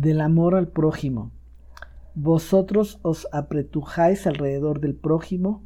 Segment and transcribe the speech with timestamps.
[0.00, 1.30] Del amor al prójimo.
[2.14, 5.62] Vosotros os apretujáis alrededor del prójimo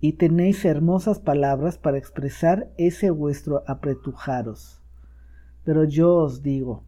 [0.00, 4.82] y tenéis hermosas palabras para expresar ese vuestro apretujaros.
[5.62, 6.82] Pero yo os digo,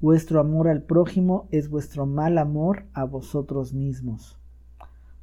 [0.00, 4.38] vuestro amor al prójimo es vuestro mal amor a vosotros mismos.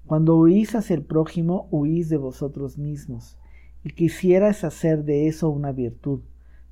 [0.05, 3.38] Cuando huís hacia el prójimo, huís de vosotros mismos,
[3.86, 6.20] y quisierais hacer de eso una virtud,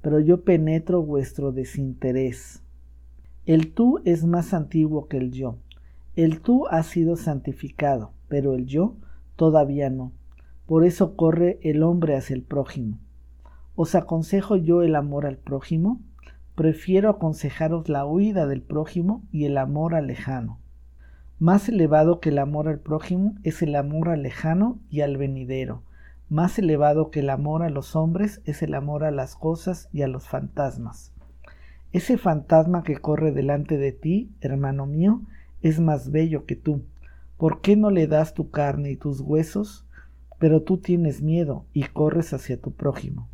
[0.02, 2.62] pero yo penetro vuestro desinterés.
[3.48, 5.56] El tú es más antiguo que el yo.
[6.18, 8.98] El tú ha sido santificado, pero el yo
[9.38, 10.12] todavía no.
[10.66, 13.00] Por eso corre el hombre hacia el prójimo.
[13.74, 16.02] ¿Os aconsejo yo el amor al prójimo?
[16.56, 20.60] Prefiero aconsejaros la huida del prójimo y el amor al lejano.
[21.40, 25.84] Más elevado que el amor al prójimo es el amor al lejano y al venidero.
[26.28, 30.02] Más elevado que el amor a los hombres es el amor a las cosas y
[30.02, 31.14] a los fantasmas.
[31.94, 35.22] Ese fantasma que corre delante de ti, hermano mío,
[35.62, 36.84] es más bello que tú.
[37.38, 39.86] ¿Por qué no le das tu carne y tus huesos?
[40.40, 43.30] Pero tú tienes miedo y corres hacia tu prójimo.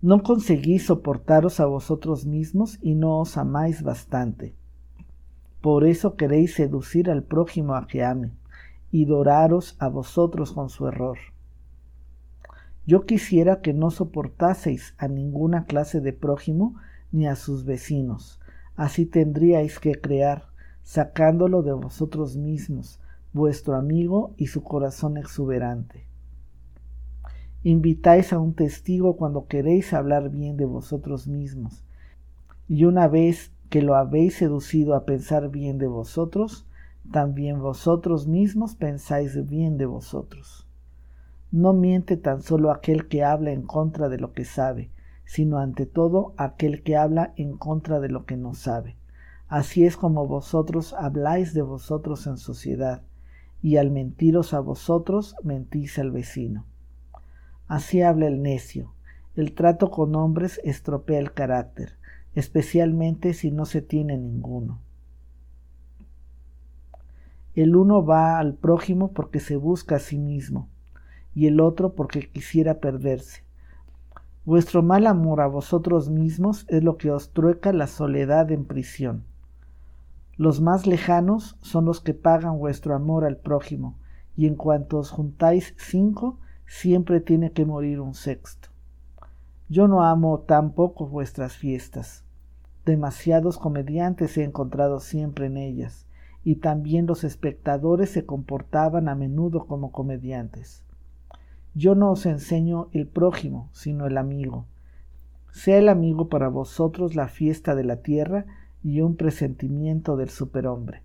[0.00, 4.54] No conseguís soportaros a vosotros mismos y no os amáis bastante.
[5.60, 8.30] Por eso queréis seducir al prójimo a que ame
[8.92, 11.18] y doraros a vosotros con su error.
[12.86, 16.76] Yo quisiera que no soportaseis a ninguna clase de prójimo
[17.12, 18.40] ni a sus vecinos.
[18.76, 20.46] Así tendríais que crear,
[20.82, 23.00] sacándolo de vosotros mismos,
[23.32, 26.06] vuestro amigo y su corazón exuberante.
[27.62, 31.84] Invitáis a un testigo cuando queréis hablar bien de vosotros mismos,
[32.68, 36.66] y una vez que lo habéis seducido a pensar bien de vosotros,
[37.10, 40.66] también vosotros mismos pensáis bien de vosotros.
[41.50, 44.90] No miente tan solo aquel que habla en contra de lo que sabe,
[45.28, 48.96] sino ante todo aquel que habla en contra de lo que no sabe.
[49.46, 53.02] Así es como vosotros habláis de vosotros en sociedad,
[53.60, 56.64] y al mentiros a vosotros mentís al vecino.
[57.66, 58.94] Así habla el necio.
[59.36, 61.98] El trato con hombres estropea el carácter,
[62.34, 64.80] especialmente si no se tiene ninguno.
[67.54, 70.70] El uno va al prójimo porque se busca a sí mismo,
[71.34, 73.47] y el otro porque quisiera perderse.
[74.48, 79.24] Vuestro mal amor a vosotros mismos es lo que os trueca la soledad en prisión.
[80.38, 83.98] Los más lejanos son los que pagan vuestro amor al prójimo,
[84.36, 88.70] y en cuanto os juntáis cinco, siempre tiene que morir un sexto.
[89.68, 92.24] Yo no amo tampoco vuestras fiestas.
[92.86, 96.06] Demasiados comediantes he encontrado siempre en ellas,
[96.42, 100.87] y también los espectadores se comportaban a menudo como comediantes.
[101.74, 104.66] Yo no os enseño el prójimo, sino el amigo.
[105.52, 108.46] Sea el amigo para vosotros la fiesta de la tierra
[108.82, 111.02] y un presentimiento del superhombre.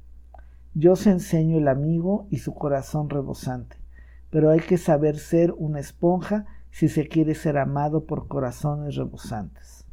[0.73, 3.77] Yo os enseño el amigo y su corazón rebosante,
[4.29, 9.85] pero hay que saber ser una esponja si se quiere ser amado por corazones rebosantes.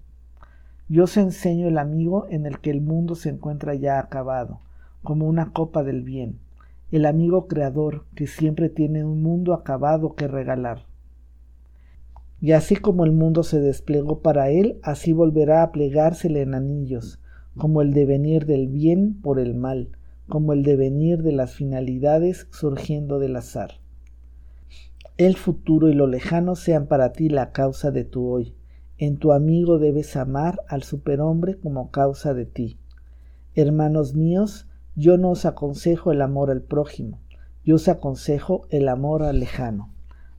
[0.88, 4.60] Yo os enseño el amigo en el que el mundo se encuentra ya acabado,
[5.02, 6.40] como una copa del bien,
[6.90, 10.86] el amigo creador que siempre tiene un mundo acabado que regalar.
[12.40, 17.20] Y así como el mundo se desplegó para él, así volverá a plegársele en anillos,
[17.56, 19.90] como el devenir del bien por el mal,
[20.28, 23.72] como el devenir de las finalidades surgiendo del azar.
[25.18, 28.54] El futuro y lo lejano sean para ti la causa de tu hoy.
[28.96, 32.78] En tu amigo debes amar al superhombre como causa de ti.
[33.54, 34.66] Hermanos míos,
[35.00, 37.22] yo no os aconsejo el amor al prójimo,
[37.64, 39.94] yo os aconsejo el amor al lejano.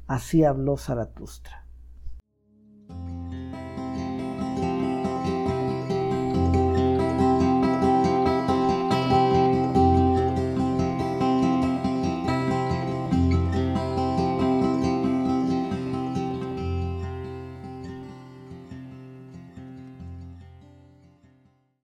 [0.05, 1.66] Así habló Zaratustra.